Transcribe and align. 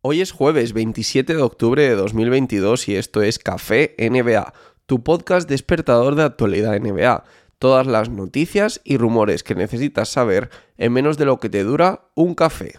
Hoy 0.00 0.20
es 0.20 0.30
jueves 0.30 0.74
27 0.74 1.34
de 1.34 1.42
octubre 1.42 1.82
de 1.82 1.96
2022 1.96 2.86
y 2.86 2.94
esto 2.94 3.20
es 3.20 3.40
Café 3.40 3.96
NBA, 3.98 4.54
tu 4.86 5.02
podcast 5.02 5.48
despertador 5.48 6.14
de 6.14 6.22
actualidad 6.22 6.78
NBA. 6.78 7.24
Todas 7.58 7.88
las 7.88 8.08
noticias 8.08 8.80
y 8.84 8.96
rumores 8.96 9.42
que 9.42 9.56
necesitas 9.56 10.08
saber 10.08 10.50
en 10.76 10.92
menos 10.92 11.18
de 11.18 11.24
lo 11.24 11.40
que 11.40 11.50
te 11.50 11.64
dura 11.64 12.10
un 12.14 12.36
café. 12.36 12.78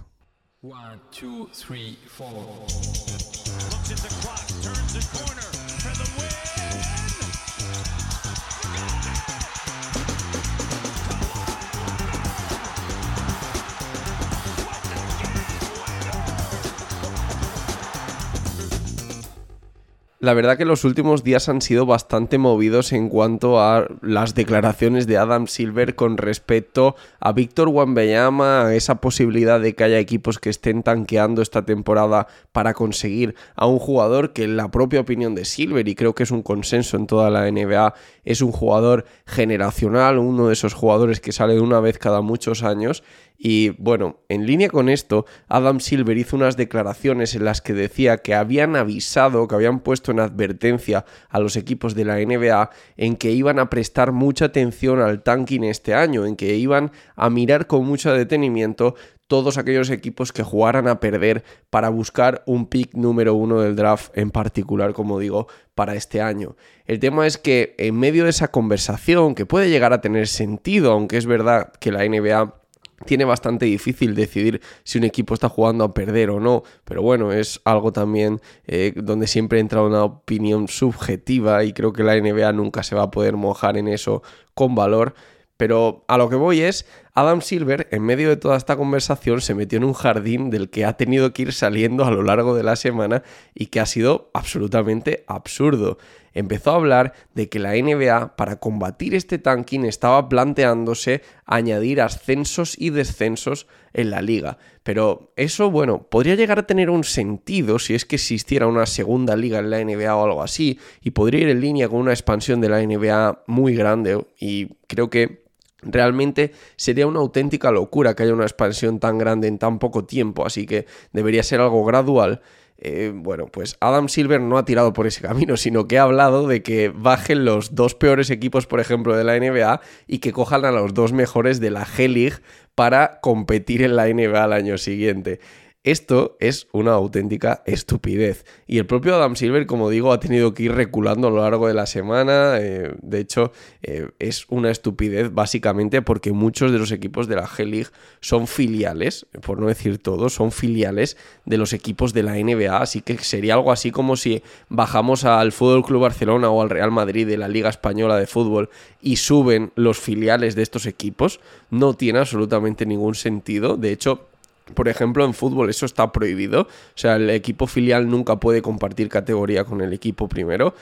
La 20.21 20.33
verdad 20.33 20.57
que 20.57 20.65
los 20.65 20.83
últimos 20.83 21.23
días 21.23 21.47
han 21.47 21.61
sido 21.61 21.85
bastante 21.85 22.37
movidos 22.37 22.91
en 22.91 23.07
cuanto 23.07 23.61
a 23.61 23.87
las 24.01 24.35
declaraciones 24.35 25.07
de 25.07 25.17
Adam 25.17 25.47
Silver 25.47 25.95
con 25.95 26.17
respecto 26.17 26.97
a 27.21 27.31
Víctor 27.31 27.69
Wembanyama, 27.69 28.65
a 28.65 28.75
esa 28.75 28.95
posibilidad 28.95 29.61
de 29.61 29.75
que 29.75 29.85
haya 29.85 29.97
equipos 29.97 30.37
que 30.37 30.49
estén 30.49 30.83
tanqueando 30.83 31.41
esta 31.41 31.63
temporada 31.63 32.27
para 32.51 32.73
conseguir 32.73 33.35
a 33.55 33.65
un 33.65 33.79
jugador 33.79 34.33
que 34.33 34.43
en 34.43 34.57
la 34.57 34.69
propia 34.71 34.99
opinión 34.99 35.35
de 35.35 35.45
Silver, 35.45 35.87
y 35.87 35.95
creo 35.95 36.13
que 36.13 36.23
es 36.23 36.31
un 36.31 36.43
consenso 36.43 36.97
en 36.97 37.07
toda 37.07 37.29
la 37.29 37.49
NBA, 37.49 37.93
es 38.25 38.41
un 38.41 38.51
jugador 38.51 39.05
generacional, 39.25 40.17
uno 40.17 40.47
de 40.47 40.53
esos 40.53 40.73
jugadores 40.73 41.21
que 41.21 41.31
sale 41.31 41.53
de 41.53 41.61
una 41.61 41.79
vez 41.79 41.97
cada 41.97 42.19
muchos 42.19 42.63
años. 42.63 43.03
Y 43.41 43.69
bueno, 43.81 44.17
en 44.27 44.45
línea 44.45 44.67
con 44.67 44.89
esto, 44.89 45.25
Adam 45.47 45.79
Silver 45.79 46.17
hizo 46.17 46.35
unas 46.35 46.57
declaraciones 46.57 47.35
en 47.35 47.45
las 47.45 47.61
que 47.61 47.73
decía 47.73 48.17
que 48.17 48.35
habían 48.35 48.75
avisado, 48.75 49.47
que 49.47 49.55
habían 49.55 49.79
puesto 49.79 50.08
en 50.11 50.19
advertencia 50.19 51.05
a 51.29 51.39
los 51.39 51.55
equipos 51.55 51.95
de 51.95 52.05
la 52.05 52.17
NBA 52.17 52.69
en 52.97 53.15
que 53.15 53.31
iban 53.31 53.59
a 53.59 53.69
prestar 53.69 54.11
mucha 54.11 54.45
atención 54.45 55.01
al 55.01 55.23
tanking 55.23 55.63
este 55.63 55.93
año, 55.93 56.25
en 56.25 56.35
que 56.35 56.55
iban 56.55 56.91
a 57.15 57.29
mirar 57.29 57.67
con 57.67 57.85
mucho 57.85 58.13
detenimiento 58.13 58.95
todos 59.29 59.59
aquellos 59.59 59.91
equipos 59.91 60.33
que 60.33 60.41
jugaran 60.41 60.87
a 60.87 60.99
perder 60.99 61.43
para 61.69 61.89
buscar 61.89 62.41
un 62.47 62.65
pick 62.65 62.95
número 62.95 63.35
uno 63.35 63.61
del 63.61 63.75
draft 63.75 64.09
en 64.17 64.31
particular, 64.31 64.93
como 64.93 65.19
digo, 65.19 65.47
para 65.75 65.93
este 65.93 66.19
año. 66.19 66.55
El 66.85 66.99
tema 66.99 67.27
es 67.27 67.37
que 67.37 67.75
en 67.77 67.95
medio 67.95 68.23
de 68.23 68.31
esa 68.31 68.49
conversación, 68.49 69.35
que 69.35 69.45
puede 69.45 69.69
llegar 69.69 69.93
a 69.93 70.01
tener 70.01 70.27
sentido, 70.27 70.91
aunque 70.91 71.17
es 71.17 71.27
verdad 71.27 71.71
que 71.79 71.91
la 71.91 72.03
NBA 72.07 72.58
tiene 73.05 73.25
bastante 73.25 73.65
difícil 73.65 74.15
decidir 74.15 74.61
si 74.83 74.97
un 74.97 75.03
equipo 75.03 75.33
está 75.33 75.49
jugando 75.49 75.83
a 75.83 75.93
perder 75.93 76.29
o 76.29 76.39
no, 76.39 76.63
pero 76.85 77.01
bueno, 77.01 77.31
es 77.31 77.61
algo 77.63 77.91
también 77.91 78.41
eh, 78.67 78.93
donde 78.95 79.27
siempre 79.27 79.59
entra 79.59 79.81
una 79.81 80.03
opinión 80.03 80.67
subjetiva 80.67 81.63
y 81.63 81.73
creo 81.73 81.93
que 81.93 82.03
la 82.03 82.19
NBA 82.19 82.51
nunca 82.53 82.83
se 82.83 82.95
va 82.95 83.03
a 83.03 83.11
poder 83.11 83.35
mojar 83.35 83.77
en 83.77 83.87
eso 83.87 84.23
con 84.53 84.75
valor. 84.75 85.13
Pero 85.59 86.05
a 86.07 86.17
lo 86.17 86.29
que 86.29 86.37
voy 86.37 86.61
es, 86.61 86.85
Adam 87.13 87.41
Silver, 87.41 87.89
en 87.91 88.01
medio 88.01 88.29
de 88.29 88.37
toda 88.37 88.55
esta 88.55 88.77
conversación, 88.77 89.41
se 89.41 89.55
metió 89.55 89.75
en 89.75 89.83
un 89.83 89.91
jardín 89.91 90.49
del 90.51 90.69
que 90.69 90.85
ha 90.85 90.93
tenido 90.93 91.33
que 91.33 91.41
ir 91.41 91.51
saliendo 91.51 92.05
a 92.05 92.11
lo 92.11 92.23
largo 92.23 92.55
de 92.55 92.63
la 92.63 92.77
semana 92.77 93.23
y 93.53 93.65
que 93.65 93.81
ha 93.81 93.85
sido 93.85 94.31
absolutamente 94.33 95.25
absurdo. 95.27 95.97
Empezó 96.33 96.71
a 96.71 96.75
hablar 96.75 97.11
de 97.33 97.49
que 97.49 97.59
la 97.59 97.73
NBA, 97.73 98.37
para 98.37 98.61
combatir 98.61 99.15
este 99.15 99.37
tanking, 99.37 99.83
estaba 99.83 100.29
planteándose 100.29 101.23
añadir 101.45 101.99
ascensos 101.99 102.79
y 102.79 102.91
descensos 102.91 103.67
en 103.91 104.11
la 104.11 104.21
liga. 104.21 104.59
Pero 104.83 105.33
eso, 105.35 105.69
bueno, 105.71 106.03
podría 106.03 106.35
llegar 106.35 106.59
a 106.59 106.67
tener 106.67 106.89
un 106.89 107.03
sentido 107.03 107.79
si 107.79 107.95
es 107.95 108.05
que 108.05 108.15
existiera 108.15 108.65
una 108.65 108.85
segunda 108.85 109.35
liga 109.35 109.59
en 109.59 109.71
la 109.71 109.83
NBA 109.83 110.15
o 110.15 110.23
algo 110.23 110.41
así, 110.41 110.79
y 111.01 111.11
podría 111.11 111.41
ir 111.41 111.49
en 111.49 111.59
línea 111.59 111.89
con 111.89 111.99
una 111.99 112.13
expansión 112.13 112.61
de 112.61 112.69
la 112.69 112.81
NBA 112.81 113.43
muy 113.47 113.75
grande, 113.75 114.25
y 114.39 114.77
creo 114.87 115.09
que 115.09 115.48
Realmente 115.81 116.51
sería 116.75 117.07
una 117.07 117.19
auténtica 117.19 117.71
locura 117.71 118.15
que 118.15 118.23
haya 118.23 118.33
una 118.33 118.43
expansión 118.43 118.99
tan 118.99 119.17
grande 119.17 119.47
en 119.47 119.57
tan 119.57 119.79
poco 119.79 120.05
tiempo, 120.05 120.45
así 120.45 120.65
que 120.65 120.85
debería 121.13 121.43
ser 121.43 121.61
algo 121.61 121.83
gradual. 121.85 122.41
Eh, 122.81 123.11
bueno, 123.13 123.47
pues 123.47 123.75
Adam 123.81 124.07
Silver 124.07 124.39
no 124.39 124.57
ha 124.57 124.63
tirado 124.63 124.93
por 124.93 125.05
ese 125.05 125.21
camino, 125.21 125.57
sino 125.57 125.87
que 125.87 125.97
ha 125.97 126.03
hablado 126.03 126.47
de 126.47 126.63
que 126.63 126.89
bajen 126.89 127.43
los 127.43 127.75
dos 127.75 127.93
peores 127.93 128.29
equipos, 128.29 128.67
por 128.67 128.79
ejemplo, 128.79 129.17
de 129.17 129.25
la 129.25 129.37
NBA 129.37 129.81
y 130.07 130.19
que 130.19 130.31
cojan 130.31 130.63
a 130.63 130.71
los 130.71 130.93
dos 130.93 131.11
mejores 131.11 131.59
de 131.59 131.71
la 131.71 131.85
G-League 131.85 132.37
para 132.75 133.19
competir 133.19 133.81
en 133.81 133.97
la 133.97 134.07
NBA 134.07 134.43
al 134.43 134.53
año 134.53 134.77
siguiente. 134.77 135.41
Esto 135.85 136.35
es 136.41 136.67
una 136.73 136.91
auténtica 136.91 137.63
estupidez. 137.65 138.43
Y 138.67 138.79
el 138.79 138.85
propio 138.85 139.15
Adam 139.15 139.37
Silver, 139.37 139.65
como 139.65 139.89
digo, 139.89 140.11
ha 140.11 140.19
tenido 140.19 140.53
que 140.53 140.63
ir 140.63 140.73
reculando 140.73 141.29
a 141.29 141.31
lo 141.31 141.37
largo 141.37 141.69
de 141.69 141.73
la 141.73 141.85
semana. 141.85 142.57
Eh, 142.59 142.93
de 143.01 143.19
hecho, 143.21 143.53
eh, 143.81 144.09
es 144.19 144.45
una 144.49 144.71
estupidez 144.71 145.33
básicamente 145.33 146.01
porque 146.01 146.33
muchos 146.33 146.73
de 146.73 146.79
los 146.79 146.91
equipos 146.91 147.29
de 147.29 147.37
la 147.37 147.47
G-League 147.47 147.91
son 148.19 148.47
filiales, 148.47 149.25
por 149.41 149.61
no 149.61 149.67
decir 149.67 149.99
todos, 149.99 150.33
son 150.33 150.51
filiales 150.51 151.15
de 151.45 151.57
los 151.57 151.71
equipos 151.71 152.11
de 152.11 152.23
la 152.23 152.33
NBA. 152.33 152.75
Así 152.75 153.01
que 153.01 153.17
sería 153.17 153.53
algo 153.53 153.71
así 153.71 153.91
como 153.91 154.17
si 154.17 154.43
bajamos 154.67 155.23
al 155.23 155.53
Fútbol 155.53 155.85
Club 155.85 156.01
Barcelona 156.01 156.49
o 156.49 156.61
al 156.61 156.69
Real 156.69 156.91
Madrid 156.91 157.25
de 157.25 157.37
la 157.37 157.47
Liga 157.47 157.69
Española 157.69 158.17
de 158.17 158.27
Fútbol 158.27 158.69
y 159.01 159.15
suben 159.15 159.71
los 159.75 159.97
filiales 159.97 160.55
de 160.55 160.61
estos 160.61 160.85
equipos. 160.85 161.39
No 161.69 161.93
tiene 161.93 162.19
absolutamente 162.19 162.85
ningún 162.85 163.15
sentido. 163.15 163.77
De 163.77 163.93
hecho, 163.93 164.28
por 164.73 164.87
ejemplo, 164.87 165.25
en 165.25 165.33
fútbol 165.33 165.69
eso 165.69 165.85
está 165.85 166.11
prohibido. 166.11 166.61
O 166.61 166.67
sea, 166.95 167.15
el 167.15 167.29
equipo 167.29 167.67
filial 167.67 168.09
nunca 168.09 168.39
puede 168.39 168.61
compartir 168.61 169.09
categoría 169.09 169.63
con 169.63 169.81
el 169.81 169.93
equipo 169.93 170.27
primero. 170.27 170.73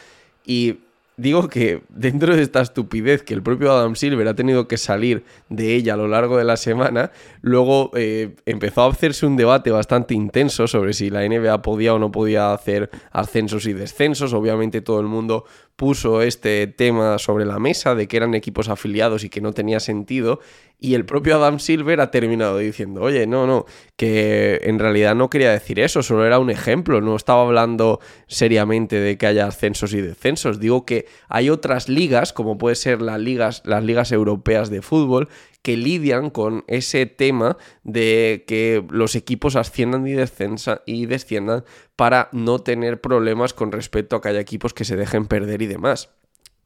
Y 0.46 0.78
digo 1.18 1.50
que 1.50 1.82
dentro 1.90 2.36
de 2.36 2.44
esta 2.44 2.62
estupidez 2.62 3.24
que 3.24 3.34
el 3.34 3.44
propio 3.44 3.72
Adam 3.72 3.96
Silver 3.96 4.28
ha 4.28 4.36
tenido 4.36 4.68
que 4.68 4.78
salir 4.78 5.24
de 5.50 5.76
ella 5.76 5.96
a 5.96 5.98
lo 5.98 6.08
largo 6.08 6.38
de 6.38 6.46
la 6.46 6.56
semana, 6.56 7.12
luego 7.42 7.92
eh, 7.96 8.36
empezó 8.46 8.84
a 8.84 8.90
hacerse 8.90 9.26
un 9.26 9.36
debate 9.36 9.72
bastante 9.72 10.14
intenso 10.14 10.68
sobre 10.68 10.94
si 10.94 11.10
la 11.10 11.28
NBA 11.28 11.62
podía 11.62 11.94
o 11.94 12.00
no 12.00 12.12
podía 12.12 12.54
hacer 12.54 12.90
ascensos 13.12 13.66
y 13.66 13.74
descensos. 13.74 14.34
Obviamente 14.34 14.82
todo 14.82 15.02
el 15.02 15.08
mundo 15.08 15.46
puso 15.78 16.24
este 16.24 16.66
tema 16.66 17.20
sobre 17.20 17.46
la 17.46 17.60
mesa 17.60 17.94
de 17.96 18.08
que 18.08 18.18
eran 18.18 18.34
equipos 18.34 18.68
afiliados 18.68 19.24
y 19.24 19.30
que 19.30 19.42
no 19.42 19.54
tenía 19.54 19.80
sentido. 19.80 20.42
Y 20.80 20.96
el 20.96 21.06
propio 21.06 21.36
Adam 21.36 21.60
Silver 21.60 22.02
ha 22.02 22.12
terminado 22.12 22.58
diciendo, 22.58 23.02
oye, 23.02 23.26
no, 23.28 23.48
no, 23.48 23.66
que 23.96 24.60
en 24.64 24.80
realidad 24.80 25.16
no 25.16 25.30
quería 25.30 25.52
decir 25.52 25.80
eso, 25.80 26.04
solo 26.04 26.26
era 26.26 26.40
un 26.40 26.50
ejemplo, 26.50 27.00
no 27.00 27.16
estaba 27.16 27.44
hablando 27.44 28.00
seriamente 28.28 29.00
de 29.00 29.18
que 29.18 29.28
haya 29.28 29.48
ascensos 29.48 29.94
y 29.94 30.02
descensos. 30.02 30.60
Digo 30.60 30.86
que 30.86 31.06
hay 31.30 31.50
otras 31.52 31.90
ligas, 31.90 32.34
como 32.34 32.58
puede 32.58 32.76
ser 32.76 33.02
las 33.02 33.20
ligas, 33.20 33.62
las 33.64 33.84
ligas 33.84 34.12
europeas 34.12 34.70
de 34.72 34.82
fútbol, 34.82 35.30
que 35.62 35.78
lidian 35.78 36.30
con 36.30 36.64
ese 36.68 37.06
tema 37.06 37.58
de 37.84 38.46
que 38.48 38.86
los 38.90 39.16
equipos 39.16 39.56
asciendan 39.56 40.08
y, 40.08 40.16
y 40.86 41.06
desciendan 41.06 41.66
para 41.96 42.30
no 42.32 42.60
tener 42.60 43.02
problemas 43.02 43.54
con 43.54 43.72
respecto 43.72 44.16
a 44.16 44.22
que 44.22 44.30
haya 44.30 44.40
equipos 44.40 44.74
que 44.74 44.86
se 44.86 44.96
dejen 44.96 45.26
perder 45.26 45.62
y 45.62 45.68
demás. 45.68 46.10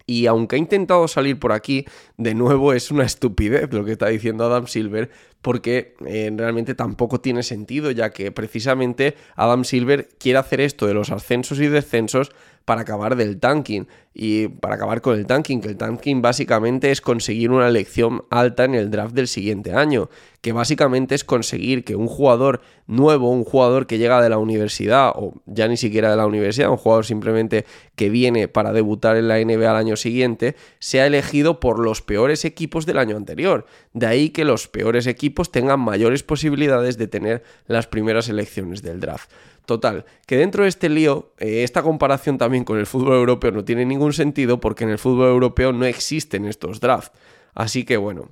Y 0.06 0.26
aunque 0.26 0.56
ha 0.56 0.60
intentado 0.60 1.08
salir 1.08 1.40
por 1.40 1.52
aquí, 1.52 1.86
de 2.18 2.36
nuevo 2.36 2.74
es 2.74 2.92
una 2.92 3.06
estupidez 3.06 3.72
lo 3.72 3.86
que 3.86 3.94
está 3.94 4.08
diciendo 4.08 4.46
Adam 4.46 4.68
Silver, 4.68 5.10
porque 5.42 5.96
eh, 6.06 6.30
realmente 6.36 6.76
tampoco 6.76 7.22
tiene 7.22 7.44
sentido, 7.44 7.92
ya 7.92 8.12
que 8.12 8.32
precisamente 8.32 9.16
Adam 9.36 9.64
Silver 9.64 10.10
quiere 10.20 10.40
hacer 10.40 10.62
esto 10.62 10.88
de 10.88 10.94
los 10.94 11.12
ascensos 11.12 11.60
y 11.60 11.68
descensos 11.68 12.32
para 12.66 12.82
acabar 12.82 13.16
del 13.16 13.40
tanking 13.40 13.88
y 14.14 14.50
para 14.50 14.76
acabar 14.76 15.02
con 15.02 15.18
el 15.18 15.26
tanking, 15.26 15.62
que 15.62 15.70
el 15.70 15.78
tanking 15.78 16.22
básicamente 16.22 16.92
es 16.92 17.00
conseguir 17.00 17.50
una 17.52 17.68
elección 17.68 18.24
alta 18.30 18.66
en 18.66 18.76
el 18.76 18.92
draft 18.92 19.16
del 19.16 19.28
siguiente 19.28 19.74
año, 19.74 20.10
que 20.42 20.52
básicamente 20.52 21.16
es 21.16 21.24
conseguir 21.24 21.86
que 21.86 21.96
un 21.96 22.08
jugador 22.08 22.62
nuevo, 22.88 23.32
un 23.32 23.46
jugador 23.46 23.88
que 23.88 23.98
llega 23.98 24.22
de 24.22 24.30
la 24.30 24.38
universidad 24.38 25.14
o 25.16 25.36
ya 25.46 25.68
ni 25.70 25.78
siquiera 25.78 26.10
de 26.10 26.18
la 26.18 26.26
universidad, 26.26 26.72
un 26.72 26.78
jugador 26.78 27.06
simplemente 27.06 27.66
que 27.96 28.10
viene 28.10 28.50
para 28.50 28.74
debutar 28.74 29.16
en 29.16 29.30
la 29.30 29.40
NBA 29.40 29.70
al 29.70 29.78
año 29.78 29.96
siguiente, 29.96 30.56
sea 30.80 31.08
elegido 31.08 31.62
por 31.62 31.80
los 31.80 32.02
peores 32.02 32.44
equipos 32.44 32.86
del 32.86 32.98
año 32.98 33.16
anterior. 33.16 33.66
De 33.94 34.08
ahí 34.08 34.30
que 34.32 34.44
los 34.44 34.68
peores 34.68 35.08
equipos 35.08 35.52
tengan 35.52 35.80
mayores 35.80 36.24
posibilidades 36.24 36.98
de 36.98 37.08
tener 37.08 37.44
las 37.68 37.88
primeras 37.88 38.28
elecciones 38.28 38.82
del 38.82 39.00
draft. 39.00 39.30
Total, 39.66 40.06
que 40.26 40.38
dentro 40.38 40.64
de 40.64 40.70
este 40.70 40.90
lío, 40.90 41.34
eh, 41.38 41.64
esta 41.64 41.84
comparación 41.84 42.40
también 42.40 42.64
con 42.64 42.80
el 42.80 42.88
fútbol 42.88 43.14
europeo 43.14 43.52
no 43.52 43.64
tiene 43.64 43.86
ningún 43.86 44.01
sentido 44.10 44.60
porque 44.60 44.84
en 44.84 44.90
el 44.90 44.98
fútbol 44.98 45.30
europeo 45.30 45.72
no 45.72 45.86
existen 45.86 46.46
estos 46.46 46.80
drafts. 46.80 47.12
Así 47.54 47.86
que 47.86 47.98
bueno, 47.98 48.32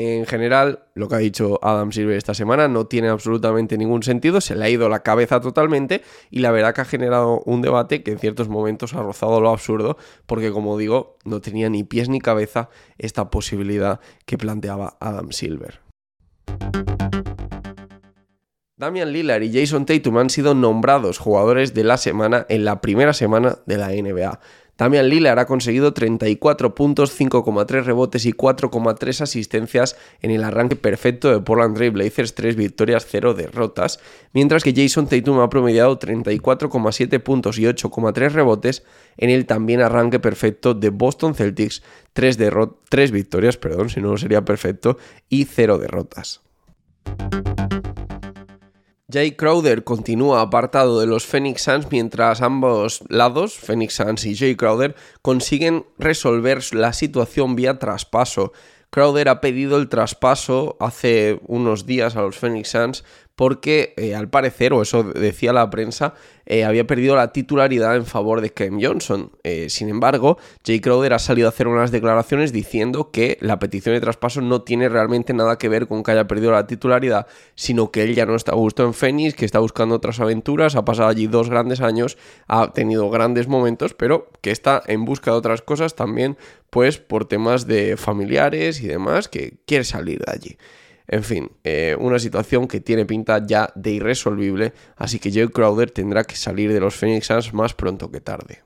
en 0.00 0.26
general, 0.26 0.84
lo 0.94 1.08
que 1.08 1.16
ha 1.16 1.18
dicho 1.18 1.58
Adam 1.60 1.90
Silver 1.90 2.16
esta 2.16 2.32
semana 2.32 2.68
no 2.68 2.86
tiene 2.86 3.08
absolutamente 3.08 3.76
ningún 3.76 4.04
sentido, 4.04 4.40
se 4.40 4.54
le 4.54 4.64
ha 4.64 4.70
ido 4.70 4.88
la 4.88 5.02
cabeza 5.02 5.40
totalmente 5.40 6.02
y 6.30 6.38
la 6.38 6.52
verdad 6.52 6.72
que 6.72 6.82
ha 6.82 6.84
generado 6.84 7.42
un 7.46 7.62
debate 7.62 8.04
que 8.04 8.12
en 8.12 8.20
ciertos 8.20 8.48
momentos 8.48 8.94
ha 8.94 9.02
rozado 9.02 9.40
lo 9.40 9.50
absurdo, 9.50 9.96
porque 10.26 10.52
como 10.52 10.78
digo, 10.78 11.16
no 11.24 11.40
tenía 11.40 11.68
ni 11.68 11.82
pies 11.82 12.08
ni 12.08 12.20
cabeza 12.20 12.68
esta 12.96 13.28
posibilidad 13.30 13.98
que 14.24 14.38
planteaba 14.38 14.96
Adam 15.00 15.32
Silver. 15.32 15.80
Damian 18.76 19.12
Lillard 19.12 19.42
y 19.42 19.52
Jason 19.52 19.84
Tatum 19.84 20.18
han 20.18 20.30
sido 20.30 20.54
nombrados 20.54 21.18
jugadores 21.18 21.74
de 21.74 21.82
la 21.82 21.96
semana 21.96 22.46
en 22.48 22.64
la 22.64 22.80
primera 22.80 23.12
semana 23.12 23.58
de 23.66 23.76
la 23.76 23.88
NBA. 23.88 24.38
Damian 24.78 25.08
Lillard 25.08 25.40
ha 25.40 25.46
conseguido 25.46 25.92
34 25.92 26.74
puntos, 26.74 27.18
5,3 27.18 27.82
rebotes 27.82 28.24
y 28.26 28.32
4,3 28.32 29.20
asistencias 29.22 29.96
en 30.22 30.30
el 30.30 30.44
arranque 30.44 30.76
perfecto 30.76 31.30
de 31.30 31.40
Portland 31.40 31.76
Trail 31.76 31.90
Blazers, 31.90 32.34
3 32.36 32.54
victorias, 32.54 33.06
0 33.10 33.34
derrotas, 33.34 33.98
mientras 34.32 34.62
que 34.62 34.72
Jason 34.72 35.08
Tatum 35.08 35.40
ha 35.40 35.50
promediado 35.50 35.98
34,7 35.98 37.20
puntos 37.20 37.58
y 37.58 37.64
8,3 37.64 38.30
rebotes 38.30 38.84
en 39.16 39.30
el 39.30 39.46
también 39.46 39.82
arranque 39.82 40.20
perfecto 40.20 40.74
de 40.74 40.90
Boston 40.90 41.34
Celtics, 41.34 41.82
3, 42.12 42.38
3 42.88 43.10
victorias, 43.10 43.56
perdón, 43.56 43.90
si 43.90 44.00
no 44.00 44.16
sería 44.16 44.44
perfecto, 44.44 44.96
y 45.28 45.44
0 45.44 45.78
derrotas. 45.78 46.40
Jay 49.10 49.32
Crowder 49.32 49.84
continúa 49.84 50.42
apartado 50.42 51.00
de 51.00 51.06
los 51.06 51.24
Phoenix 51.24 51.62
Suns 51.62 51.86
mientras 51.90 52.42
ambos 52.42 53.02
lados, 53.08 53.54
Phoenix 53.56 53.94
Suns 53.94 54.26
y 54.26 54.36
Jay 54.36 54.54
Crowder, 54.54 54.96
consiguen 55.22 55.86
resolver 55.96 56.62
la 56.74 56.92
situación 56.92 57.56
vía 57.56 57.78
traspaso. 57.78 58.52
Crowder 58.90 59.30
ha 59.30 59.40
pedido 59.40 59.78
el 59.78 59.88
traspaso 59.88 60.76
hace 60.78 61.40
unos 61.46 61.86
días 61.86 62.16
a 62.16 62.20
los 62.20 62.36
Phoenix 62.36 62.68
Suns 62.68 63.02
porque 63.38 63.94
eh, 63.96 64.16
al 64.16 64.28
parecer, 64.28 64.72
o 64.72 64.82
eso 64.82 65.04
decía 65.04 65.52
la 65.52 65.70
prensa, 65.70 66.12
eh, 66.44 66.64
había 66.64 66.88
perdido 66.88 67.14
la 67.14 67.32
titularidad 67.32 67.94
en 67.94 68.04
favor 68.04 68.40
de 68.40 68.50
Ken 68.50 68.82
Johnson. 68.82 69.30
Eh, 69.44 69.68
sin 69.70 69.88
embargo, 69.88 70.38
Jay 70.66 70.80
Crowder 70.80 71.12
ha 71.12 71.20
salido 71.20 71.46
a 71.46 71.50
hacer 71.50 71.68
unas 71.68 71.92
declaraciones 71.92 72.52
diciendo 72.52 73.12
que 73.12 73.38
la 73.40 73.60
petición 73.60 73.94
de 73.94 74.00
traspaso 74.00 74.40
no 74.40 74.62
tiene 74.62 74.88
realmente 74.88 75.34
nada 75.34 75.56
que 75.56 75.68
ver 75.68 75.86
con 75.86 76.02
que 76.02 76.10
haya 76.10 76.26
perdido 76.26 76.50
la 76.50 76.66
titularidad, 76.66 77.28
sino 77.54 77.92
que 77.92 78.02
él 78.02 78.16
ya 78.16 78.26
no 78.26 78.34
está 78.34 78.50
a 78.50 78.56
gusto 78.56 78.84
en 78.84 78.92
Phoenix, 78.92 79.36
que 79.36 79.44
está 79.44 79.60
buscando 79.60 79.94
otras 79.94 80.18
aventuras, 80.18 80.74
ha 80.74 80.84
pasado 80.84 81.08
allí 81.08 81.28
dos 81.28 81.48
grandes 81.48 81.80
años, 81.80 82.18
ha 82.48 82.72
tenido 82.72 83.08
grandes 83.08 83.46
momentos, 83.46 83.94
pero 83.94 84.32
que 84.40 84.50
está 84.50 84.82
en 84.88 85.04
busca 85.04 85.30
de 85.30 85.36
otras 85.36 85.62
cosas 85.62 85.94
también, 85.94 86.36
pues 86.70 86.98
por 86.98 87.26
temas 87.26 87.68
de 87.68 87.96
familiares 87.96 88.80
y 88.80 88.88
demás, 88.88 89.28
que 89.28 89.58
quiere 89.64 89.84
salir 89.84 90.24
de 90.24 90.32
allí. 90.32 90.58
En 91.10 91.24
fin, 91.24 91.50
eh, 91.64 91.96
una 91.98 92.18
situación 92.18 92.68
que 92.68 92.80
tiene 92.80 93.06
pinta 93.06 93.44
ya 93.44 93.72
de 93.74 93.92
irresolvible, 93.92 94.74
así 94.96 95.18
que 95.18 95.32
Joe 95.32 95.48
Crowder 95.48 95.90
tendrá 95.90 96.24
que 96.24 96.36
salir 96.36 96.70
de 96.70 96.80
los 96.80 96.96
Phoenix 96.96 97.26
Suns 97.26 97.54
más 97.54 97.72
pronto 97.72 98.10
que 98.10 98.20
tarde. 98.20 98.62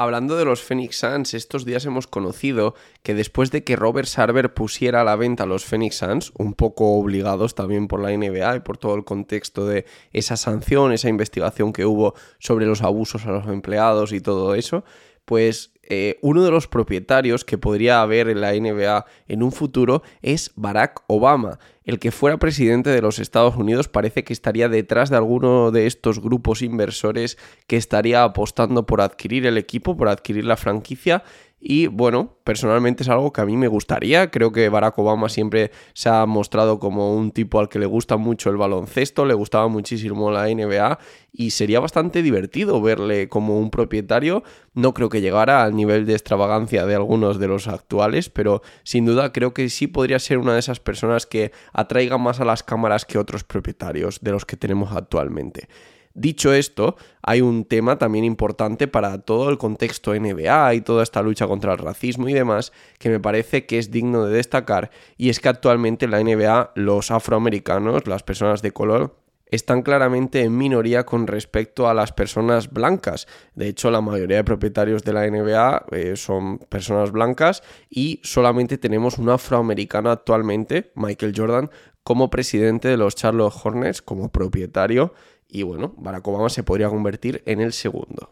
Hablando 0.00 0.36
de 0.36 0.44
los 0.44 0.62
Phoenix 0.62 0.98
Suns, 0.98 1.34
estos 1.34 1.64
días 1.64 1.84
hemos 1.84 2.06
conocido 2.06 2.76
que 3.02 3.14
después 3.14 3.50
de 3.50 3.64
que 3.64 3.74
Robert 3.74 4.06
Sarver 4.06 4.54
pusiera 4.54 5.00
a 5.00 5.04
la 5.04 5.16
venta 5.16 5.44
los 5.44 5.64
Phoenix 5.64 5.96
Suns, 5.96 6.32
un 6.38 6.54
poco 6.54 6.92
obligados 6.92 7.56
también 7.56 7.88
por 7.88 8.00
la 8.00 8.16
NBA 8.16 8.54
y 8.54 8.60
por 8.60 8.78
todo 8.78 8.94
el 8.94 9.04
contexto 9.04 9.66
de 9.66 9.86
esa 10.12 10.36
sanción, 10.36 10.92
esa 10.92 11.08
investigación 11.08 11.72
que 11.72 11.84
hubo 11.84 12.14
sobre 12.38 12.66
los 12.66 12.82
abusos 12.82 13.26
a 13.26 13.32
los 13.32 13.48
empleados 13.48 14.12
y 14.12 14.20
todo 14.20 14.54
eso, 14.54 14.84
pues 15.24 15.72
eh, 15.90 16.18
uno 16.20 16.44
de 16.44 16.50
los 16.50 16.68
propietarios 16.68 17.44
que 17.44 17.56
podría 17.56 18.02
haber 18.02 18.28
en 18.28 18.42
la 18.42 18.52
NBA 18.52 19.06
en 19.26 19.42
un 19.42 19.52
futuro 19.52 20.02
es 20.20 20.52
Barack 20.54 21.02
Obama. 21.06 21.58
El 21.84 21.98
que 21.98 22.10
fuera 22.10 22.36
presidente 22.36 22.90
de 22.90 23.00
los 23.00 23.18
Estados 23.18 23.56
Unidos 23.56 23.88
parece 23.88 24.22
que 24.22 24.34
estaría 24.34 24.68
detrás 24.68 25.08
de 25.08 25.16
alguno 25.16 25.70
de 25.70 25.86
estos 25.86 26.20
grupos 26.20 26.60
inversores 26.60 27.38
que 27.66 27.76
estaría 27.78 28.22
apostando 28.22 28.84
por 28.84 29.00
adquirir 29.00 29.46
el 29.46 29.56
equipo, 29.56 29.96
por 29.96 30.08
adquirir 30.08 30.44
la 30.44 30.58
franquicia 30.58 31.24
y 31.60 31.88
bueno, 31.88 32.36
personalmente 32.44 33.02
es 33.02 33.08
algo 33.08 33.32
que 33.32 33.40
a 33.40 33.46
mí 33.46 33.56
me 33.56 33.66
gustaría. 33.66 34.30
Creo 34.30 34.52
que 34.52 34.68
Barack 34.68 34.96
Obama 34.98 35.28
siempre 35.28 35.72
se 35.92 36.08
ha 36.08 36.24
mostrado 36.24 36.78
como 36.78 37.16
un 37.16 37.32
tipo 37.32 37.58
al 37.58 37.68
que 37.68 37.80
le 37.80 37.86
gusta 37.86 38.16
mucho 38.16 38.50
el 38.50 38.56
baloncesto, 38.56 39.26
le 39.26 39.34
gustaba 39.34 39.66
muchísimo 39.66 40.30
la 40.30 40.46
NBA 40.46 40.98
y 41.32 41.50
sería 41.50 41.80
bastante 41.80 42.22
divertido 42.22 42.80
verle 42.80 43.28
como 43.28 43.58
un 43.58 43.70
propietario. 43.70 44.44
No 44.72 44.94
creo 44.94 45.08
que 45.08 45.20
llegara 45.20 45.64
al 45.64 45.74
nivel 45.74 46.06
de 46.06 46.12
extravagancia 46.12 46.86
de 46.86 46.94
algunos 46.94 47.40
de 47.40 47.48
los 47.48 47.66
actuales, 47.66 48.30
pero 48.30 48.62
sin 48.84 49.04
duda 49.04 49.32
creo 49.32 49.52
que 49.52 49.68
sí 49.68 49.88
podría 49.88 50.20
ser 50.20 50.38
una 50.38 50.52
de 50.52 50.60
esas 50.60 50.78
personas 50.78 51.26
que 51.26 51.50
atraiga 51.72 52.18
más 52.18 52.38
a 52.38 52.44
las 52.44 52.62
cámaras 52.62 53.04
que 53.04 53.18
otros 53.18 53.42
propietarios 53.42 54.20
de 54.20 54.30
los 54.30 54.44
que 54.44 54.56
tenemos 54.56 54.92
actualmente. 54.92 55.68
Dicho 56.18 56.52
esto, 56.52 56.96
hay 57.22 57.42
un 57.42 57.64
tema 57.64 57.96
también 57.96 58.24
importante 58.24 58.88
para 58.88 59.18
todo 59.18 59.50
el 59.50 59.56
contexto 59.56 60.12
NBA 60.12 60.74
y 60.74 60.80
toda 60.80 61.04
esta 61.04 61.22
lucha 61.22 61.46
contra 61.46 61.72
el 61.72 61.78
racismo 61.78 62.28
y 62.28 62.32
demás 62.32 62.72
que 62.98 63.08
me 63.08 63.20
parece 63.20 63.66
que 63.66 63.78
es 63.78 63.92
digno 63.92 64.26
de 64.26 64.34
destacar 64.34 64.90
y 65.16 65.28
es 65.28 65.38
que 65.38 65.48
actualmente 65.48 66.06
en 66.06 66.10
la 66.10 66.20
NBA 66.24 66.72
los 66.74 67.12
afroamericanos, 67.12 68.08
las 68.08 68.24
personas 68.24 68.62
de 68.62 68.72
color, 68.72 69.14
están 69.46 69.82
claramente 69.82 70.42
en 70.42 70.56
minoría 70.56 71.06
con 71.06 71.28
respecto 71.28 71.88
a 71.88 71.94
las 71.94 72.12
personas 72.12 72.72
blancas. 72.72 73.28
De 73.54 73.68
hecho, 73.68 73.92
la 73.92 74.00
mayoría 74.00 74.38
de 74.38 74.44
propietarios 74.44 75.04
de 75.04 75.12
la 75.12 75.24
NBA 75.30 75.86
eh, 75.92 76.16
son 76.16 76.58
personas 76.58 77.12
blancas 77.12 77.62
y 77.88 78.20
solamente 78.24 78.76
tenemos 78.76 79.18
un 79.18 79.30
afroamericano 79.30 80.10
actualmente, 80.10 80.90
Michael 80.96 81.32
Jordan, 81.34 81.70
como 82.02 82.28
presidente 82.28 82.88
de 82.88 82.96
los 82.96 83.14
Charlotte 83.14 83.54
Hornets, 83.62 84.02
como 84.02 84.30
propietario 84.30 85.14
y 85.48 85.62
bueno, 85.62 85.94
Barack 85.96 86.26
Obama 86.28 86.48
se 86.50 86.62
podría 86.62 86.88
convertir 86.88 87.42
en 87.46 87.60
el 87.60 87.72
segundo. 87.72 88.30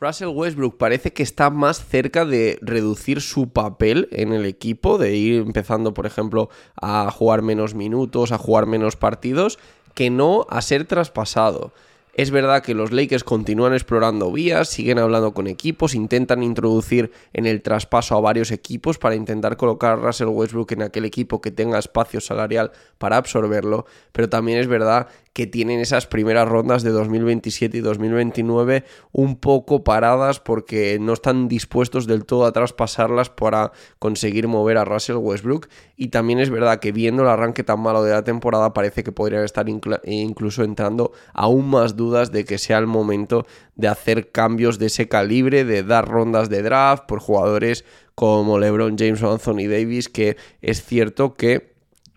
Russell 0.00 0.28
Westbrook 0.28 0.76
parece 0.76 1.12
que 1.12 1.22
está 1.22 1.48
más 1.48 1.82
cerca 1.86 2.26
de 2.26 2.58
reducir 2.60 3.22
su 3.22 3.50
papel 3.50 4.08
en 4.10 4.32
el 4.32 4.44
equipo, 4.44 4.98
de 4.98 5.16
ir 5.16 5.40
empezando, 5.40 5.94
por 5.94 6.04
ejemplo, 6.04 6.50
a 6.80 7.10
jugar 7.10 7.40
menos 7.40 7.74
minutos, 7.74 8.32
a 8.32 8.38
jugar 8.38 8.66
menos 8.66 8.96
partidos, 8.96 9.58
que 9.94 10.10
no 10.10 10.46
a 10.50 10.60
ser 10.60 10.84
traspasado. 10.84 11.72
Es 12.16 12.30
verdad 12.30 12.62
que 12.62 12.74
los 12.74 12.92
Lakers 12.92 13.24
continúan 13.24 13.72
explorando 13.72 14.30
vías, 14.30 14.68
siguen 14.68 15.00
hablando 15.00 15.34
con 15.34 15.48
equipos, 15.48 15.96
intentan 15.96 16.44
introducir 16.44 17.10
en 17.32 17.44
el 17.44 17.60
traspaso 17.60 18.16
a 18.16 18.20
varios 18.20 18.52
equipos 18.52 18.98
para 18.98 19.16
intentar 19.16 19.56
colocar 19.56 19.94
a 19.94 19.96
Russell 19.96 20.28
Westbrook 20.28 20.70
en 20.72 20.82
aquel 20.82 21.06
equipo 21.06 21.40
que 21.40 21.50
tenga 21.50 21.76
espacio 21.76 22.20
salarial 22.20 22.70
para 22.98 23.16
absorberlo, 23.16 23.86
pero 24.12 24.28
también 24.28 24.60
es 24.60 24.68
verdad 24.68 25.08
que 25.34 25.48
tienen 25.48 25.80
esas 25.80 26.06
primeras 26.06 26.48
rondas 26.48 26.84
de 26.84 26.90
2027 26.90 27.76
y 27.76 27.80
2029 27.80 28.84
un 29.10 29.36
poco 29.36 29.82
paradas 29.82 30.38
porque 30.38 30.98
no 31.00 31.12
están 31.12 31.48
dispuestos 31.48 32.06
del 32.06 32.24
todo 32.24 32.46
a 32.46 32.52
traspasarlas 32.52 33.30
para 33.30 33.72
conseguir 33.98 34.46
mover 34.46 34.78
a 34.78 34.84
Russell 34.84 35.16
Westbrook. 35.16 35.68
Y 35.96 36.08
también 36.08 36.38
es 36.38 36.50
verdad 36.50 36.78
que 36.78 36.92
viendo 36.92 37.24
el 37.24 37.28
arranque 37.28 37.64
tan 37.64 37.80
malo 37.80 38.04
de 38.04 38.12
la 38.12 38.22
temporada 38.22 38.72
parece 38.72 39.02
que 39.02 39.10
podrían 39.10 39.42
estar 39.42 39.66
incluso 39.68 40.62
entrando 40.62 41.10
aún 41.32 41.68
más 41.68 41.96
dudas 41.96 42.30
de 42.30 42.44
que 42.44 42.58
sea 42.58 42.78
el 42.78 42.86
momento 42.86 43.44
de 43.74 43.88
hacer 43.88 44.30
cambios 44.30 44.78
de 44.78 44.86
ese 44.86 45.08
calibre, 45.08 45.64
de 45.64 45.82
dar 45.82 46.08
rondas 46.08 46.48
de 46.48 46.62
draft 46.62 47.06
por 47.08 47.18
jugadores 47.18 47.84
como 48.14 48.60
LeBron 48.60 48.96
James 48.96 49.24
Anthony 49.24 49.66
Davis 49.68 50.08
que 50.08 50.36
es 50.62 50.84
cierto 50.84 51.34
que 51.34 51.73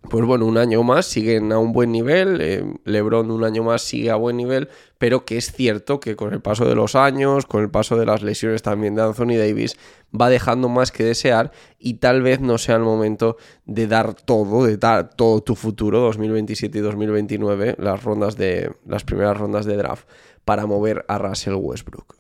pues 0.10 0.26
bueno, 0.26 0.46
un 0.46 0.58
año 0.58 0.84
más 0.84 1.06
siguen 1.06 1.52
a 1.52 1.60
un 1.60 1.74
buen 1.74 1.92
nivel, 1.92 2.40
eh, 2.42 2.64
Lebron 2.86 3.32
un 3.32 3.44
año 3.44 3.64
más 3.64 3.82
sigue 3.82 4.10
a 4.10 4.16
buen 4.16 4.38
nivel, 4.38 4.70
pero 4.98 5.26
que 5.26 5.38
es 5.38 5.52
cierto 5.52 6.00
que 6.00 6.16
con 6.16 6.34
el 6.34 6.42
paso 6.42 6.66
de 6.66 6.76
los 6.76 6.96
años, 6.96 7.46
con 7.46 7.62
el 7.62 7.70
paso 7.70 7.98
de 7.98 8.06
las 8.06 8.24
lesiones 8.24 8.62
también 8.62 8.96
de 8.96 9.04
Anthony 9.04 9.38
Davis, 9.38 9.78
va 10.20 10.30
dejando 10.30 10.70
más 10.70 10.92
que 10.92 11.04
desear 11.04 11.52
y 11.80 11.96
tal 11.96 12.22
vez 12.22 12.40
no 12.40 12.58
sea 12.58 12.76
el 12.76 12.84
momento 12.84 13.38
de 13.66 13.88
dar 13.88 14.14
todo, 14.14 14.66
de 14.66 14.78
dar 14.78 15.10
todo 15.10 15.42
tu 15.42 15.56
futuro, 15.56 16.00
2027 16.00 16.78
y 16.78 16.82
2029, 16.82 17.76
las 17.78 18.04
rondas 18.04 18.38
de 18.38 18.72
las 18.86 19.04
primeras 19.04 19.38
rondas 19.38 19.66
de 19.66 19.76
draft, 19.76 20.08
para 20.46 20.66
mover 20.66 21.04
a 21.08 21.18
Russell 21.18 21.56
Westbrook. 21.56 22.16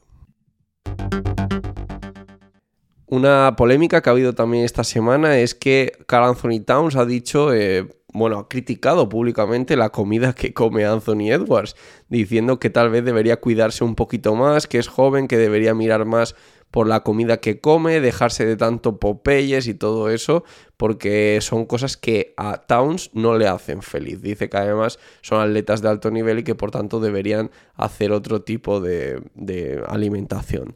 Una 3.10 3.56
polémica 3.56 4.02
que 4.02 4.10
ha 4.10 4.12
habido 4.12 4.36
también 4.36 4.66
esta 4.66 4.84
semana 4.84 5.40
es 5.40 5.56
que 5.56 5.94
Carl 6.08 6.26
Anthony 6.26 6.60
Towns 6.66 6.98
ha 6.98 7.06
dicho, 7.06 7.54
eh, 7.54 7.88
bueno, 8.12 8.38
ha 8.38 8.50
criticado 8.50 9.08
públicamente 9.08 9.78
la 9.78 9.92
comida 9.92 10.34
que 10.34 10.54
come 10.54 10.84
Anthony 10.84 11.32
Edwards, 11.32 11.78
diciendo 12.10 12.60
que 12.60 12.70
tal 12.70 12.90
vez 12.90 13.06
debería 13.06 13.40
cuidarse 13.40 13.86
un 13.86 13.96
poquito 13.96 14.36
más, 14.36 14.68
que 14.68 14.78
es 14.78 14.90
joven, 14.90 15.30
que 15.30 15.38
debería 15.38 15.74
mirar 15.74 16.04
más 16.04 16.36
por 16.70 16.86
la 16.86 17.00
comida 17.00 17.38
que 17.38 17.62
come, 17.62 18.02
dejarse 18.02 18.46
de 18.46 18.58
tanto 18.58 19.00
Popeyes 19.00 19.68
y 19.68 19.74
todo 19.74 20.10
eso, 20.10 20.44
porque 20.76 21.40
son 21.40 21.66
cosas 21.66 21.96
que 21.96 22.34
a 22.36 22.58
Towns 22.58 23.12
no 23.14 23.38
le 23.38 23.48
hacen 23.48 23.84
feliz. 23.84 24.22
Dice 24.22 24.50
que 24.50 24.58
además 24.58 25.00
son 25.22 25.40
atletas 25.40 25.82
de 25.82 25.88
alto 25.88 26.12
nivel 26.12 26.40
y 26.40 26.44
que 26.44 26.56
por 26.56 26.72
tanto 26.72 27.00
deberían 27.00 27.52
hacer 27.76 28.12
otro 28.12 28.42
tipo 28.42 28.82
de, 28.82 29.22
de 29.34 29.82
alimentación. 29.88 30.76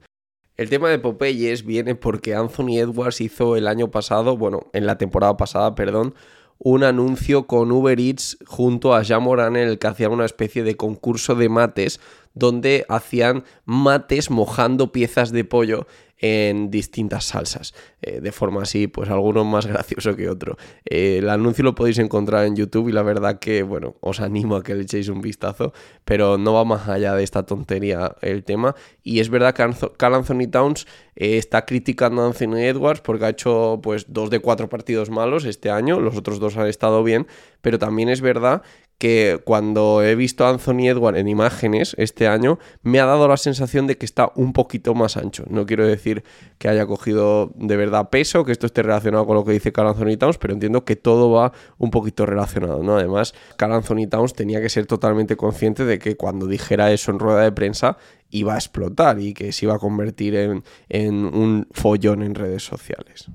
El 0.61 0.69
tema 0.69 0.89
de 0.89 0.99
Popeyes 0.99 1.65
viene 1.65 1.95
porque 1.95 2.35
Anthony 2.35 2.77
Edwards 2.77 3.19
hizo 3.19 3.55
el 3.55 3.65
año 3.65 3.89
pasado, 3.89 4.37
bueno, 4.37 4.67
en 4.73 4.85
la 4.85 4.99
temporada 4.99 5.35
pasada, 5.35 5.73
perdón, 5.73 6.13
un 6.59 6.83
anuncio 6.83 7.47
con 7.47 7.71
Uber 7.71 7.99
Eats 7.99 8.37
junto 8.45 8.93
a 8.93 9.01
Jean 9.01 9.23
Moran 9.23 9.55
en 9.55 9.67
el 9.67 9.79
que 9.79 9.87
hacían 9.87 10.11
una 10.11 10.25
especie 10.25 10.61
de 10.61 10.77
concurso 10.77 11.33
de 11.33 11.49
mates 11.49 11.99
donde 12.35 12.85
hacían 12.89 13.43
mates 13.65 14.29
mojando 14.29 14.91
piezas 14.91 15.31
de 15.31 15.45
pollo 15.45 15.87
en 16.21 16.69
distintas 16.69 17.25
salsas, 17.25 17.73
eh, 18.01 18.21
de 18.21 18.31
forma 18.31 18.61
así, 18.61 18.87
pues 18.87 19.09
alguno 19.09 19.43
más 19.43 19.65
gracioso 19.67 20.15
que 20.15 20.29
otro. 20.29 20.55
Eh, 20.85 21.17
el 21.17 21.29
anuncio 21.29 21.63
lo 21.63 21.75
podéis 21.75 21.97
encontrar 21.97 22.45
en 22.45 22.55
YouTube 22.55 22.89
y 22.89 22.91
la 22.91 23.01
verdad 23.01 23.39
que, 23.39 23.63
bueno, 23.63 23.95
os 23.99 24.19
animo 24.21 24.55
a 24.55 24.63
que 24.63 24.75
le 24.75 24.83
echéis 24.83 25.09
un 25.09 25.21
vistazo, 25.21 25.73
pero 26.05 26.37
no 26.37 26.53
va 26.53 26.63
más 26.63 26.87
allá 26.87 27.15
de 27.15 27.23
esta 27.23 27.43
tontería 27.43 28.15
el 28.21 28.43
tema. 28.43 28.75
Y 29.01 29.19
es 29.19 29.29
verdad 29.29 29.55
que 29.55 29.67
Cal 29.97 30.13
Anthony 30.13 30.47
Towns 30.49 30.85
eh, 31.15 31.37
está 31.37 31.65
criticando 31.65 32.21
a 32.21 32.27
Anthony 32.27 32.57
Edwards 32.57 33.01
porque 33.01 33.25
ha 33.25 33.29
hecho 33.29 33.79
pues 33.81 34.05
dos 34.07 34.29
de 34.29 34.39
cuatro 34.39 34.69
partidos 34.69 35.09
malos 35.09 35.45
este 35.45 35.71
año, 35.71 35.99
los 35.99 36.15
otros 36.15 36.39
dos 36.39 36.55
han 36.57 36.67
estado 36.67 37.03
bien, 37.03 37.27
pero 37.61 37.79
también 37.79 38.09
es 38.09 38.21
verdad 38.21 38.61
que 39.01 39.41
cuando 39.43 40.03
he 40.03 40.13
visto 40.13 40.45
a 40.45 40.51
Anthony 40.51 40.87
Edwards 40.87 41.17
en 41.17 41.27
imágenes 41.27 41.95
este 41.97 42.27
año, 42.27 42.59
me 42.83 42.99
ha 42.99 43.05
dado 43.07 43.27
la 43.27 43.35
sensación 43.35 43.87
de 43.87 43.97
que 43.97 44.05
está 44.05 44.31
un 44.35 44.53
poquito 44.53 44.93
más 44.93 45.17
ancho. 45.17 45.43
No 45.49 45.65
quiero 45.65 45.87
decir 45.87 46.23
que 46.59 46.69
haya 46.69 46.85
cogido 46.85 47.51
de 47.55 47.77
verdad 47.77 48.11
peso, 48.11 48.45
que 48.45 48.51
esto 48.51 48.67
esté 48.67 48.83
relacionado 48.83 49.25
con 49.25 49.35
lo 49.35 49.43
que 49.43 49.53
dice 49.53 49.71
Carl 49.71 49.87
Anthony 49.87 50.17
Towns, 50.19 50.37
pero 50.37 50.53
entiendo 50.53 50.85
que 50.85 50.95
todo 50.95 51.31
va 51.31 51.51
un 51.79 51.89
poquito 51.89 52.27
relacionado, 52.27 52.83
¿no? 52.83 52.97
Además, 52.97 53.33
Carl 53.57 53.73
Anthony 53.73 54.07
Towns 54.07 54.35
tenía 54.35 54.61
que 54.61 54.69
ser 54.69 54.85
totalmente 54.85 55.35
consciente 55.35 55.83
de 55.83 55.97
que 55.97 56.15
cuando 56.15 56.45
dijera 56.45 56.91
eso 56.91 57.09
en 57.09 57.17
rueda 57.17 57.41
de 57.41 57.51
prensa 57.51 57.97
iba 58.29 58.53
a 58.53 58.57
explotar 58.57 59.19
y 59.19 59.33
que 59.33 59.51
se 59.51 59.65
iba 59.65 59.73
a 59.73 59.79
convertir 59.79 60.35
en, 60.35 60.63
en 60.89 61.25
un 61.25 61.67
follón 61.71 62.21
en 62.21 62.35
redes 62.35 62.63
sociales. 62.63 63.31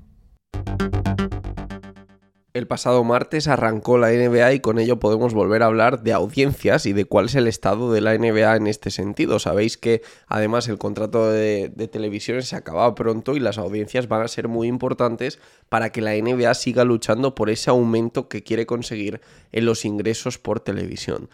El 2.57 2.65
pasado 2.65 3.03
martes 3.03 3.47
arrancó 3.47 3.99
la 3.99 4.09
NBA 4.09 4.53
y 4.53 4.59
con 4.61 4.79
ello 4.79 4.97
podemos 4.97 5.35
volver 5.35 5.61
a 5.61 5.67
hablar 5.67 6.01
de 6.01 6.11
audiencias 6.11 6.87
y 6.87 6.93
de 6.93 7.05
cuál 7.05 7.27
es 7.27 7.35
el 7.35 7.45
estado 7.45 7.93
de 7.93 8.01
la 8.01 8.17
NBA 8.17 8.55
en 8.55 8.65
este 8.65 8.89
sentido. 8.89 9.37
Sabéis 9.37 9.77
que 9.77 10.01
además 10.25 10.67
el 10.67 10.79
contrato 10.79 11.29
de, 11.29 11.69
de 11.75 11.87
televisiones 11.87 12.47
se 12.47 12.55
acaba 12.55 12.95
pronto 12.95 13.35
y 13.35 13.39
las 13.39 13.59
audiencias 13.59 14.07
van 14.07 14.23
a 14.23 14.27
ser 14.27 14.47
muy 14.47 14.67
importantes 14.67 15.37
para 15.69 15.91
que 15.91 16.01
la 16.01 16.15
NBA 16.15 16.51
siga 16.55 16.83
luchando 16.83 17.35
por 17.35 17.51
ese 17.51 17.69
aumento 17.69 18.27
que 18.27 18.41
quiere 18.41 18.65
conseguir 18.65 19.21
en 19.51 19.67
los 19.67 19.85
ingresos 19.85 20.39
por 20.39 20.59
televisión. 20.59 21.29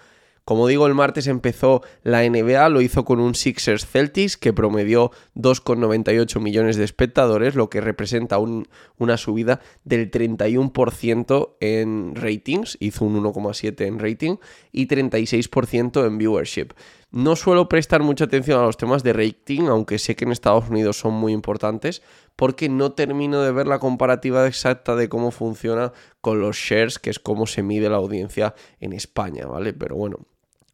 Como 0.45 0.67
digo, 0.67 0.87
el 0.87 0.93
martes 0.93 1.27
empezó 1.27 1.83
la 2.03 2.27
NBA, 2.27 2.67
lo 2.67 2.81
hizo 2.81 3.05
con 3.05 3.21
un 3.21 3.33
Sixers 3.33 3.85
Celtics 3.85 4.35
que 4.35 4.51
promedió 4.51 5.11
2,98 5.35 6.41
millones 6.41 6.75
de 6.75 6.83
espectadores, 6.83 7.55
lo 7.55 7.69
que 7.69 7.79
representa 7.79 8.39
una 8.39 9.17
subida 9.17 9.61
del 9.85 10.11
31% 10.11 11.55
en 11.61 12.15
ratings, 12.15 12.77
hizo 12.81 13.05
un 13.05 13.23
1,7 13.23 13.85
en 13.85 13.99
rating 13.99 14.35
y 14.73 14.87
36% 14.87 16.05
en 16.05 16.17
viewership. 16.17 16.73
No 17.11 17.37
suelo 17.37 17.69
prestar 17.69 18.01
mucha 18.01 18.25
atención 18.25 18.59
a 18.59 18.65
los 18.65 18.75
temas 18.75 19.01
de 19.03 19.13
rating, 19.13 19.67
aunque 19.67 19.97
sé 19.97 20.15
que 20.17 20.25
en 20.25 20.31
Estados 20.31 20.67
Unidos 20.67 20.97
son 20.97 21.13
muy 21.13 21.31
importantes, 21.31 22.01
porque 22.35 22.67
no 22.67 22.93
termino 22.93 23.41
de 23.43 23.51
ver 23.51 23.67
la 23.67 23.79
comparativa 23.79 24.45
exacta 24.45 24.95
de 24.95 25.07
cómo 25.07 25.31
funciona 25.31 25.93
con 26.19 26.41
los 26.41 26.57
shares, 26.57 26.99
que 26.99 27.11
es 27.11 27.19
cómo 27.19 27.45
se 27.45 27.63
mide 27.63 27.87
la 27.87 27.97
audiencia 27.97 28.55
en 28.79 28.91
España, 28.91 29.45
¿vale? 29.45 29.73
Pero 29.73 29.95
bueno, 29.95 30.17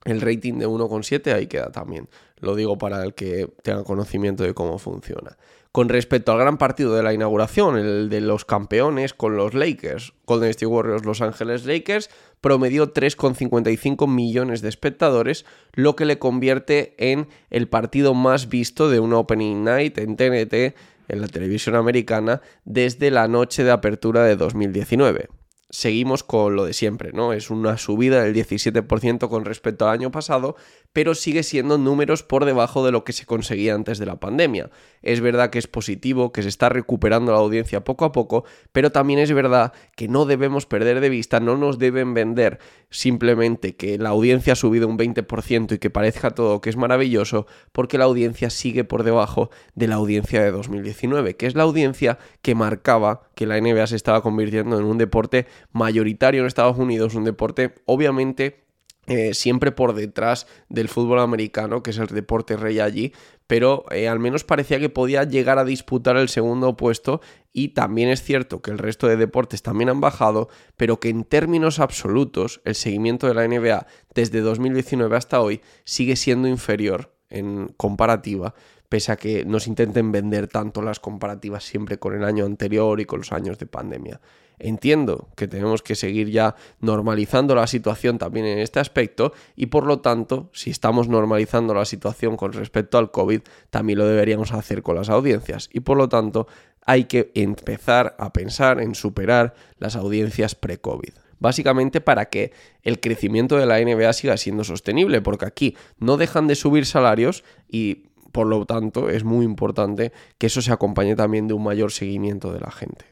el 0.05 0.21
rating 0.21 0.55
de 0.55 0.67
1,7 0.67 1.33
ahí 1.33 1.47
queda 1.47 1.71
también. 1.71 2.09
Lo 2.39 2.55
digo 2.55 2.77
para 2.77 3.03
el 3.03 3.13
que 3.13 3.49
tenga 3.63 3.83
conocimiento 3.83 4.43
de 4.43 4.53
cómo 4.53 4.77
funciona. 4.77 5.37
Con 5.71 5.87
respecto 5.87 6.31
al 6.31 6.39
gran 6.39 6.57
partido 6.57 6.95
de 6.95 7.03
la 7.03 7.13
inauguración, 7.13 7.77
el 7.77 8.09
de 8.09 8.21
los 8.21 8.43
campeones 8.43 9.13
con 9.13 9.37
los 9.37 9.53
Lakers, 9.53 10.13
Golden 10.25 10.49
State 10.49 10.65
Warriors 10.65 11.05
Los 11.05 11.21
Ángeles 11.21 11.65
Lakers, 11.65 12.09
promedió 12.41 12.91
3,55 12.91 14.07
millones 14.07 14.61
de 14.61 14.69
espectadores, 14.69 15.45
lo 15.73 15.95
que 15.95 16.05
le 16.05 16.17
convierte 16.17 16.95
en 16.97 17.27
el 17.51 17.67
partido 17.67 18.15
más 18.15 18.49
visto 18.49 18.89
de 18.89 18.99
una 18.99 19.19
Opening 19.19 19.63
Night 19.63 19.97
en 19.99 20.15
TNT 20.15 20.75
en 21.07 21.21
la 21.21 21.27
televisión 21.27 21.75
americana 21.75 22.41
desde 22.65 23.11
la 23.11 23.27
noche 23.27 23.63
de 23.63 23.71
apertura 23.71 24.23
de 24.23 24.37
2019 24.37 25.38
seguimos 25.69 26.23
con 26.23 26.55
lo 26.55 26.65
de 26.65 26.73
siempre, 26.73 27.11
¿no? 27.13 27.33
Es 27.33 27.49
una 27.49 27.77
subida 27.77 28.23
del 28.23 28.33
17% 28.33 29.29
con 29.29 29.45
respecto 29.45 29.87
al 29.87 29.93
año 29.93 30.11
pasado, 30.11 30.55
pero 30.93 31.13
sigue 31.13 31.43
siendo 31.43 31.77
números 31.77 32.23
por 32.23 32.45
debajo 32.45 32.85
de 32.85 32.91
lo 32.91 33.03
que 33.03 33.13
se 33.13 33.25
conseguía 33.25 33.75
antes 33.75 33.99
de 33.99 34.05
la 34.05 34.19
pandemia. 34.19 34.69
Es 35.01 35.21
verdad 35.21 35.49
que 35.49 35.59
es 35.59 35.67
positivo, 35.67 36.31
que 36.31 36.41
se 36.41 36.49
está 36.49 36.69
recuperando 36.69 37.31
la 37.31 37.37
audiencia 37.37 37.83
poco 37.83 38.05
a 38.05 38.11
poco, 38.11 38.43
pero 38.71 38.91
también 38.91 39.19
es 39.19 39.31
verdad 39.31 39.73
que 39.95 40.07
no 40.07 40.25
debemos 40.25 40.65
perder 40.65 40.99
de 40.99 41.09
vista, 41.09 41.39
no 41.39 41.57
nos 41.57 41.77
deben 41.77 42.13
vender 42.13 42.59
simplemente 42.89 43.75
que 43.75 43.97
la 43.97 44.09
audiencia 44.09 44.53
ha 44.53 44.55
subido 44.55 44.87
un 44.87 44.97
20% 44.97 45.73
y 45.73 45.77
que 45.77 45.89
parezca 45.89 46.31
todo 46.31 46.59
que 46.59 46.69
es 46.69 46.77
maravilloso, 46.77 47.45
porque 47.71 47.97
la 47.97 48.05
audiencia 48.05 48.49
sigue 48.49 48.83
por 48.83 49.03
debajo 49.03 49.51
de 49.75 49.87
la 49.87 49.95
audiencia 49.95 50.41
de 50.41 50.51
2019, 50.51 51.35
que 51.35 51.45
es 51.45 51.55
la 51.55 51.63
audiencia 51.63 52.17
que 52.41 52.55
marcaba 52.55 53.21
que 53.35 53.45
la 53.45 53.59
NBA 53.59 53.87
se 53.87 53.95
estaba 53.95 54.21
convirtiendo 54.21 54.79
en 54.79 54.85
un 54.85 54.97
deporte 54.97 55.45
mayoritario 55.71 56.41
en 56.41 56.47
Estados 56.47 56.77
Unidos, 56.77 57.13
un 57.13 57.23
deporte 57.23 57.75
obviamente 57.85 58.68
eh, 59.09 59.33
siempre 59.33 59.71
por 59.71 59.93
detrás 59.93 60.47
del 60.69 60.87
fútbol 60.87 61.19
americano, 61.19 61.83
que 61.83 61.89
es 61.89 61.97
el 61.97 62.07
deporte 62.07 62.55
rey 62.55 62.79
allí, 62.79 63.11
pero 63.47 63.85
eh, 63.89 64.07
al 64.07 64.19
menos 64.19 64.43
parecía 64.43 64.79
que 64.79 64.89
podía 64.89 65.23
llegar 65.23 65.57
a 65.57 65.65
disputar 65.65 66.15
el 66.17 66.29
segundo 66.29 66.77
puesto 66.77 67.19
y 67.51 67.69
también 67.69 68.09
es 68.09 68.21
cierto 68.21 68.61
que 68.61 68.69
el 68.69 68.77
resto 68.77 69.07
de 69.07 69.17
deportes 69.17 69.63
también 69.63 69.89
han 69.89 69.99
bajado, 69.99 70.49
pero 70.77 70.99
que 70.99 71.09
en 71.09 71.23
términos 71.23 71.79
absolutos 71.79 72.61
el 72.63 72.75
seguimiento 72.75 73.27
de 73.27 73.33
la 73.33 73.47
NBA 73.47 73.87
desde 74.13 74.41
2019 74.41 75.17
hasta 75.17 75.41
hoy 75.41 75.61
sigue 75.83 76.15
siendo 76.15 76.47
inferior 76.47 77.11
en 77.29 77.73
comparativa, 77.77 78.53
pese 78.89 79.11
a 79.11 79.17
que 79.17 79.45
nos 79.45 79.67
intenten 79.67 80.11
vender 80.11 80.47
tanto 80.47 80.81
las 80.81 80.99
comparativas 80.99 81.63
siempre 81.63 81.99
con 81.99 82.15
el 82.15 82.23
año 82.23 82.45
anterior 82.45 82.99
y 82.99 83.05
con 83.05 83.19
los 83.19 83.31
años 83.31 83.59
de 83.59 83.67
pandemia. 83.67 84.19
Entiendo 84.57 85.29
que 85.35 85.47
tenemos 85.47 85.81
que 85.81 85.95
seguir 85.95 86.29
ya 86.29 86.55
normalizando 86.81 87.55
la 87.55 87.67
situación 87.67 88.17
también 88.17 88.45
en 88.45 88.59
este 88.59 88.79
aspecto 88.79 89.31
y 89.55 89.67
por 89.67 89.85
lo 89.85 89.99
tanto, 89.99 90.49
si 90.53 90.71
estamos 90.71 91.07
normalizando 91.07 91.73
la 91.73 91.85
situación 91.85 92.35
con 92.35 92.51
respecto 92.51 92.97
al 92.97 93.11
COVID, 93.11 93.41
también 93.69 93.99
lo 93.99 94.05
deberíamos 94.05 94.51
hacer 94.51 94.83
con 94.83 94.95
las 94.95 95.09
audiencias 95.09 95.69
y 95.71 95.79
por 95.79 95.97
lo 95.97 96.09
tanto 96.09 96.47
hay 96.85 97.05
que 97.05 97.31
empezar 97.35 98.15
a 98.19 98.33
pensar 98.33 98.81
en 98.81 98.95
superar 98.95 99.53
las 99.77 99.95
audiencias 99.95 100.55
pre-COVID 100.55 101.13
básicamente 101.39 102.01
para 102.01 102.25
que 102.25 102.51
el 102.83 102.99
crecimiento 102.99 103.57
de 103.57 103.65
la 103.65 103.79
NBA 103.79 104.13
siga 104.13 104.37
siendo 104.37 104.63
sostenible, 104.63 105.21
porque 105.21 105.45
aquí 105.45 105.75
no 105.97 106.17
dejan 106.17 106.47
de 106.47 106.55
subir 106.55 106.85
salarios 106.85 107.43
y 107.69 108.08
por 108.31 108.47
lo 108.47 108.65
tanto 108.65 109.09
es 109.09 109.23
muy 109.23 109.45
importante 109.45 110.11
que 110.37 110.47
eso 110.47 110.61
se 110.61 110.71
acompañe 110.71 111.15
también 111.15 111.47
de 111.47 111.53
un 111.53 111.63
mayor 111.63 111.91
seguimiento 111.91 112.51
de 112.53 112.59
la 112.59 112.71
gente. 112.71 113.05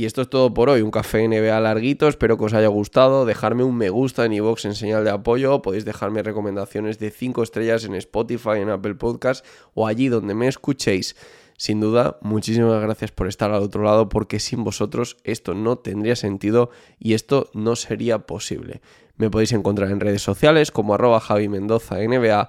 Y 0.00 0.06
esto 0.06 0.22
es 0.22 0.30
todo 0.30 0.54
por 0.54 0.70
hoy, 0.70 0.80
un 0.80 0.90
café 0.90 1.28
NBA 1.28 1.60
larguito, 1.60 2.08
espero 2.08 2.38
que 2.38 2.46
os 2.46 2.54
haya 2.54 2.68
gustado, 2.68 3.26
dejarme 3.26 3.64
un 3.64 3.76
me 3.76 3.90
gusta 3.90 4.24
en 4.24 4.32
iVoox 4.32 4.64
en 4.64 4.74
señal 4.74 5.04
de 5.04 5.10
apoyo, 5.10 5.60
podéis 5.60 5.84
dejarme 5.84 6.22
recomendaciones 6.22 6.98
de 6.98 7.10
5 7.10 7.42
estrellas 7.42 7.84
en 7.84 7.94
Spotify, 7.96 8.60
en 8.60 8.70
Apple 8.70 8.94
Podcast 8.94 9.44
o 9.74 9.86
allí 9.86 10.08
donde 10.08 10.34
me 10.34 10.48
escuchéis. 10.48 11.16
Sin 11.58 11.80
duda, 11.80 12.16
muchísimas 12.22 12.80
gracias 12.80 13.12
por 13.12 13.28
estar 13.28 13.50
al 13.50 13.62
otro 13.62 13.82
lado 13.82 14.08
porque 14.08 14.40
sin 14.40 14.64
vosotros 14.64 15.18
esto 15.24 15.52
no 15.52 15.76
tendría 15.76 16.16
sentido 16.16 16.70
y 16.98 17.12
esto 17.12 17.50
no 17.52 17.76
sería 17.76 18.20
posible. 18.20 18.80
Me 19.16 19.28
podéis 19.28 19.52
encontrar 19.52 19.90
en 19.90 20.00
redes 20.00 20.22
sociales 20.22 20.70
como 20.70 20.94
arroba 20.94 21.20
Javi 21.20 21.50
Mendoza 21.50 21.96
NBA 21.98 22.48